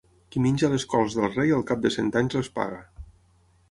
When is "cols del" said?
0.93-1.29